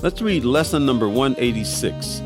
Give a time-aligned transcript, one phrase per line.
[0.00, 2.20] Let's read lesson number 186.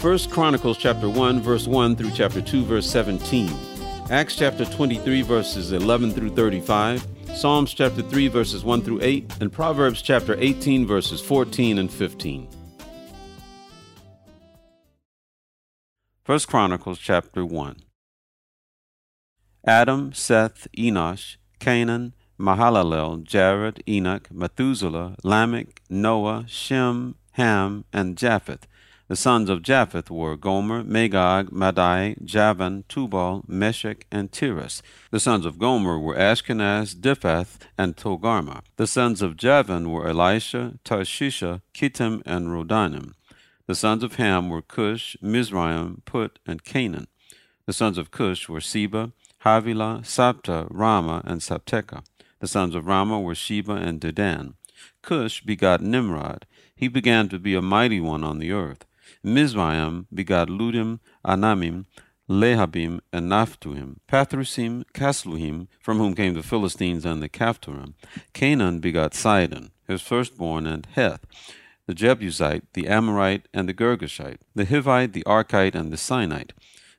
[0.00, 3.48] 1 Chronicles chapter 1 verse 1 through chapter 2 verse 17.
[4.10, 7.06] Acts chapter 23 verses 11 through 35.
[7.32, 12.48] Psalms chapter 3 verses 1 through 8 and Proverbs chapter 18 verses 14 and 15.
[16.24, 17.76] 1 Chronicles chapter 1.
[19.64, 28.66] Adam, Seth, Enosh, Cainan, Mahalalel, Jared, Enoch, Methuselah, Lamech, Noah, Shem, Ham, and Japheth.
[29.08, 34.82] The sons of Japheth were Gomer, Magog, Madai, Javan, Tubal, Meshech, and Tiras.
[35.12, 38.62] The sons of Gomer were Ashkenaz, Diphath, and Togarmah.
[38.76, 43.12] The sons of Javan were Elishah, Tarshishah, Kittim, and Rodanim.
[43.68, 47.06] The sons of Ham were Cush, Mizraim, Put, and Canaan.
[47.66, 49.12] The sons of Cush were Seba,
[49.44, 52.02] Havilah, Sabta, Raama, and Sabtecha.
[52.40, 54.54] The sons of Raama were Sheba and Dedan.
[55.02, 56.46] Cush begot Nimrod.
[56.74, 58.84] He began to be a mighty one on the earth.
[59.22, 61.86] Mizraim begot Ludim, Anamim,
[62.28, 67.94] Lehabim, and Naphtuhim, Pathrusim, Casluhim, from whom came the Philistines and the Caphtorim.
[68.32, 71.24] Canaan begot Sidon, his firstborn, and Heth,
[71.86, 76.50] the Jebusite, the Amorite, and the Girgashite, the Hivite, the Arkite, and the Sinite,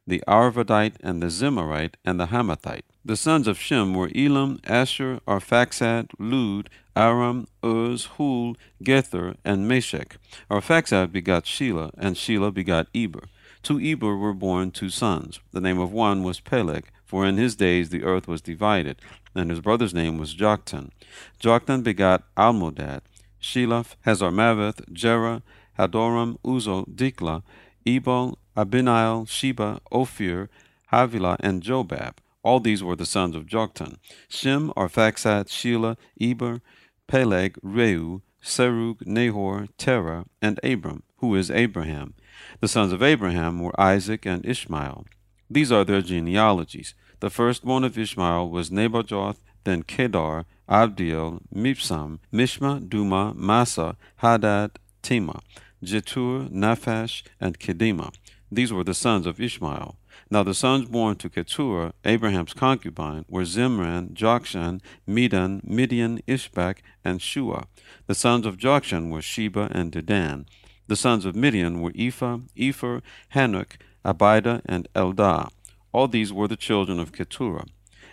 [0.07, 2.83] the Arvadite, and the Zemarite, and the Hamathite.
[3.03, 10.17] The sons of Shem were Elam, Asshur, Arphaxad, Lud, Aram, Uz, Hul, Gether, and Meshech.
[10.49, 13.25] Arphaxad begot Shelah, and Shelah begot Eber.
[13.63, 15.39] To Eber were born two sons.
[15.51, 18.97] The name of one was Peleg, for in his days the earth was divided,
[19.35, 20.91] and his brother's name was Joktan.
[21.39, 23.01] Joktan begot Almodad,
[23.41, 25.41] Shelah, Hazarmaveth, Jerah,
[25.77, 27.43] Hadoram, Uzal, Diklah,
[27.87, 30.49] Ebal, Abimael, Sheba, Ophir,
[30.91, 32.15] Havilah, and Jobab.
[32.43, 36.61] All these were the sons of Joktan Shem, Arphaxad, Shelah, Eber,
[37.07, 42.13] Peleg, Reu, Serug, Nahor, Terah, and Abram, who is Abraham.
[42.59, 45.05] The sons of Abraham were Isaac and Ishmael.
[45.49, 46.93] These are their genealogies.
[47.19, 55.41] The firstborn of Ishmael was Nebajoth, then Kedar, Adbeel, Mibsam, Mishma, Dumah, Massa, Hadad, Tema,
[55.83, 58.13] Jetur, Naphish, and Kedemah.
[58.51, 59.97] These were the sons of Ishmael.
[60.29, 67.19] Now the sons born to Keturah, Abraham's concubine, were Zimran, Jokshan, Medan, Midian, Ishbak, and
[67.19, 67.65] Shuah.
[68.07, 70.45] The sons of Jokshan were Sheba and Dedan.
[70.87, 73.01] The sons of Midian were Ephah, Epher,
[73.33, 75.49] Hanoch, Abida, and Eldaah.
[75.91, 77.65] All these were the children of Keturah.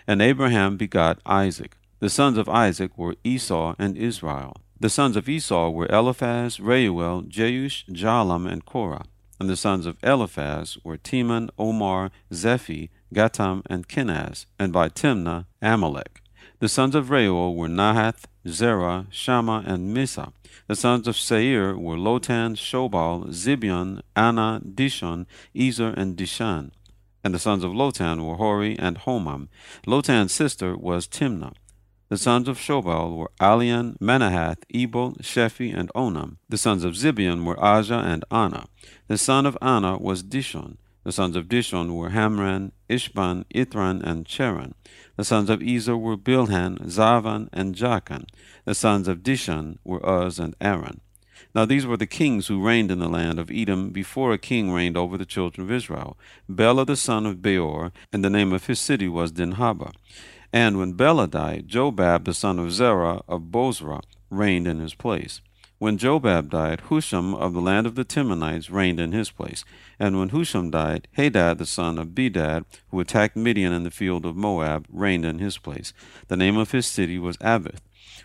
[0.07, 1.77] And Abraham begot Isaac.
[1.99, 4.57] The sons of Isaac were Esau and Israel.
[4.77, 9.05] The sons of Esau were Eliphaz, Reuel, Jeush, Jaalam, and Korah.
[9.39, 15.45] And the sons of Eliphaz were Teman, Omar, Zephi, Gatam, and Kenaz, and by Timnah,
[15.61, 16.21] Amalek.
[16.59, 20.33] The sons of Reuel were Nahath, Zerah, Shammah, and Mizzah.
[20.67, 25.25] The sons of Seir were Lotan, Shobal, Zibeon, Anah, Dishon,
[25.55, 26.71] Ezer, and Dishan.
[27.23, 29.47] And the sons of Lotan were Hori and Homam.
[29.87, 31.53] Lotan's sister was Timnah.
[32.07, 36.37] The sons of Shobal were Alian, Manahath, Ebal, Shephi, and Onam.
[36.47, 38.67] The sons of Zibeon were Ajah and Anah.
[39.07, 40.77] The son of Anah was Dishon.
[41.03, 44.73] The sons of Dishon were Hamran, Eshban, Ithran, and Cheran.
[45.17, 48.25] The sons of Ezer were Bilhan, Zaavan, and Jaakan.
[48.65, 51.01] The sons of Dishan were Uz and Aran.
[51.55, 54.71] Now these were the kings who reigned in the land of Edom before a king
[54.71, 56.17] reigned over the children of Israel.
[56.49, 59.93] Bela the son of Beor, and the name of his city was Dinhabah.
[60.53, 65.41] And when Bela died, Jobab the son of Zerah of Bozrah reigned in his place.
[65.77, 69.65] When Jobab died, Husham of the land of the Temanites reigned in his place.
[69.99, 74.25] And when Husham died, Hadad the son of Bedad, who attacked Midian in the field
[74.25, 75.91] of Moab, reigned in his place.
[76.29, 77.81] The name of his city was Avith.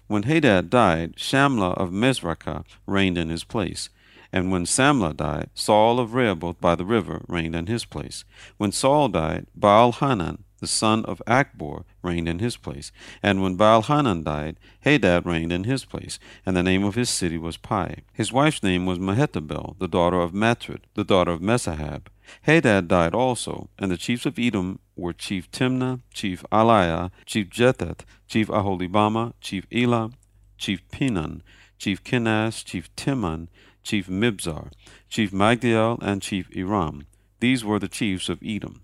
[0.07, 3.89] When Hadad died, Shamla of Masrekah reigned in his place.
[4.33, 8.25] And when Samlah died, Saul of Rehoboth by the river reigned in his place.
[8.59, 12.93] When Saul died, Baal Hanan the son of Achbor, reigned in his place.
[13.23, 17.11] And when Baal Hanan died, Hadad reigned in his place, and the name of his
[17.11, 18.05] city was Pai.
[18.13, 22.03] His wife's name was Mehetabel, the daughter of Matred, the daughter of Mezahab.
[22.43, 28.05] Hadad died also, and the chiefs of Edom were Chief Timnah, Chief Aliah, Chief Jetheth,
[28.29, 30.11] Chief Aholibamah, Chief Elah,
[30.59, 31.43] Chief Pinon,
[31.79, 33.49] Chief Kenaz, Chief Teman,
[33.83, 34.71] chief Mibzar,
[35.09, 37.07] chief Magdiel, and chief Iram.
[37.41, 38.83] These were the chiefs of Edom.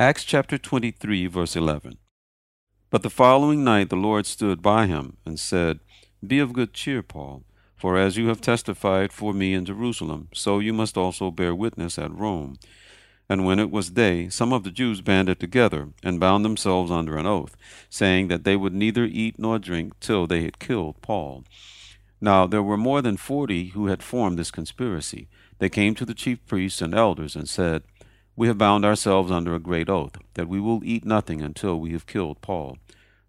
[0.00, 1.98] Acts chapter 23, verse 11.
[2.88, 5.80] But the following night the Lord stood by him and said,
[6.26, 7.44] Be of good cheer, Paul,
[7.76, 11.98] for as you have testified for me in Jerusalem, so you must also bear witness
[11.98, 12.56] at Rome.
[13.28, 17.18] And when it was day, some of the Jews banded together, and bound themselves under
[17.18, 17.54] an oath,
[17.90, 21.44] saying that they would neither eat nor drink till they had killed Paul.
[22.22, 25.28] Now there were more than forty who had formed this conspiracy.
[25.58, 27.82] They came to the chief priests and elders, and said,
[28.36, 31.92] We have bound ourselves under a great oath, that we will eat nothing until we
[31.92, 32.78] have killed Paul.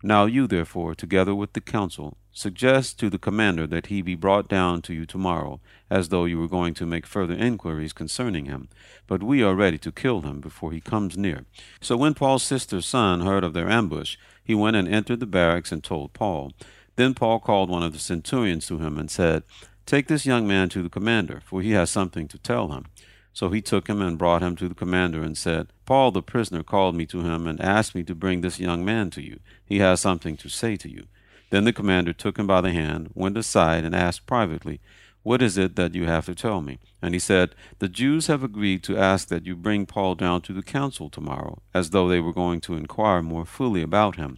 [0.03, 4.47] Now you, therefore, together with the council, suggest to the commander that he be brought
[4.47, 5.59] down to you tomorrow,
[5.89, 8.69] as though you were going to make further inquiries concerning him.
[9.05, 11.45] But we are ready to kill him before he comes near.
[11.81, 15.71] So when Paul's sister's son heard of their ambush, he went and entered the barracks
[15.71, 16.51] and told Paul.
[16.95, 19.43] Then Paul called one of the centurions to him and said,
[19.85, 22.85] Take this young man to the commander, for he has something to tell him.
[23.33, 26.63] So he took him and brought him to the commander and said, Paul the prisoner
[26.63, 29.39] called me to him and asked me to bring this young man to you.
[29.65, 31.05] He has something to say to you.
[31.49, 34.79] Then the commander took him by the hand, went aside, and asked privately,
[35.23, 36.79] What is it that you have to tell me?
[37.01, 40.53] And he said, The Jews have agreed to ask that you bring Paul down to
[40.53, 44.37] the council tomorrow, as though they were going to inquire more fully about him.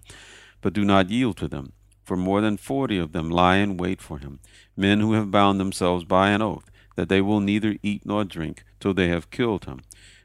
[0.61, 1.73] But do not yield to them,
[2.03, 4.39] for more than forty of them lie in wait for him,
[4.77, 8.63] men who have bound themselves by an oath that they will neither eat nor drink
[8.79, 9.81] till they have killed him.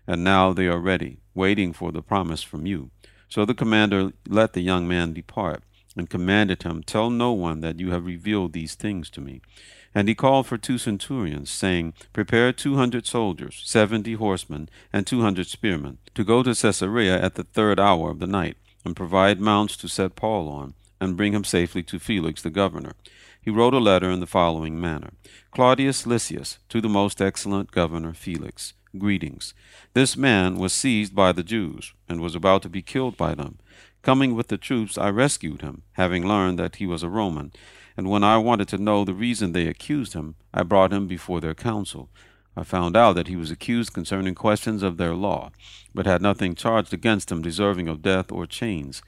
[0.07, 2.91] And now they are ready, waiting for the promise from you.
[3.29, 5.63] So the commander let the young man depart,
[5.97, 9.41] and commanded him, Tell no one that you have revealed these things to me.
[9.95, 15.23] And he called for two centurions, saying, Prepare two hundred soldiers, seventy horsemen, and two
[15.23, 19.41] hundred spearmen, to go to Caesarea at the third hour of the night, and provide
[19.41, 22.95] mounts to set Paul on, and bring him safely to Felix the governor
[23.49, 25.11] he wrote a letter in the following manner
[25.53, 29.55] Claudius Lysias, to the most excellent governor Felix, greetings.
[29.95, 33.59] This man was seized by the Jews, and was about to be killed by them.
[34.03, 37.53] Coming with the troops, I rescued him, having learned that he was a Roman.
[37.97, 41.41] And when I wanted to know the reason they accused him, I brought him before
[41.41, 42.11] their council.
[42.55, 45.53] I found out that he was accused concerning questions of their law,
[45.95, 49.01] but had nothing charged against him deserving of death or chains.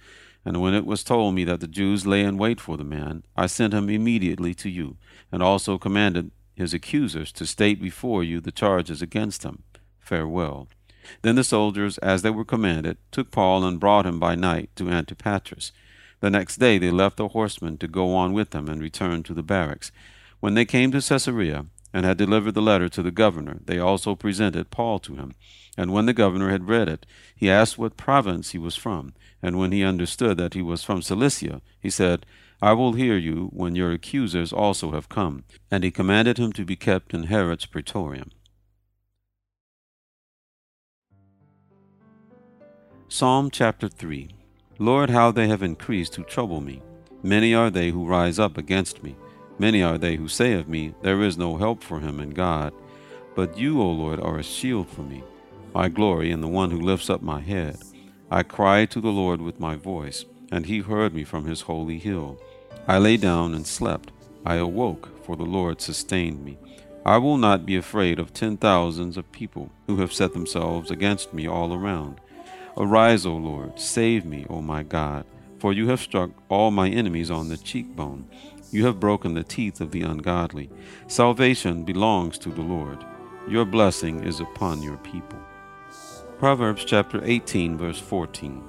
[0.45, 3.25] And when it was told me that the Jews lay in wait for the man,
[3.37, 4.97] I sent him immediately to you,
[5.31, 9.63] and also commanded his accusers to state before you the charges against him.
[9.99, 10.69] Farewell.
[11.23, 14.85] Then the soldiers, as they were commanded, took Paul and brought him by night to
[14.85, 15.73] Antipatris.
[16.21, 19.35] The next day they left the horsemen to go on with them and returned to
[19.35, 19.91] the barracks.
[20.41, 24.15] When they came to Caesarea, and had delivered the letter to the governor, they also
[24.15, 25.35] presented Paul to him.
[25.77, 29.15] And when the governor had read it, he asked what province he was from.
[29.43, 32.27] And when he understood that he was from Cilicia, he said,
[32.63, 35.45] I will hear you when your accusers also have come.
[35.71, 38.31] And he commanded him to be kept in Herod's praetorium.
[43.09, 44.31] Psalm chapter 3
[44.79, 46.81] Lord, how they have increased who trouble me.
[47.23, 49.15] Many are they who rise up against me.
[49.61, 52.73] Many are they who say of me, There is no help for him in God.
[53.35, 55.23] But you, O Lord, are a shield for me.
[55.75, 57.77] my glory and the one who lifts up my head.
[58.31, 61.99] I cried to the Lord with my voice, and he heard me from his holy
[61.99, 62.41] hill.
[62.89, 64.13] I lay down and slept.
[64.47, 66.57] I awoke, for the Lord sustained me.
[67.05, 71.35] I will not be afraid of ten thousands of people who have set themselves against
[71.35, 72.19] me all around.
[72.79, 75.27] Arise, O Lord, save me, O my God,
[75.59, 78.25] for you have struck all my enemies on the cheekbone.
[78.73, 80.71] You have broken the teeth of the ungodly.
[81.09, 83.05] Salvation belongs to the Lord.
[83.49, 85.39] Your blessing is upon your people.
[86.39, 88.63] Proverbs chapter 18, verse 14.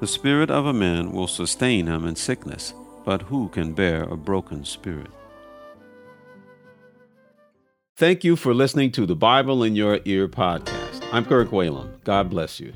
[0.00, 2.74] The spirit of a man will sustain him in sickness,
[3.04, 5.10] but who can bear a broken spirit?
[7.96, 11.06] Thank you for listening to the Bible in Your Ear podcast.
[11.12, 12.02] I'm Kirk Whalum.
[12.04, 12.72] God bless you.